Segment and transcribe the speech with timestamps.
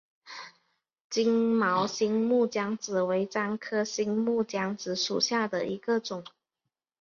[1.11, 6.23] 金毛新木姜子为樟科新木姜子属下的一个种。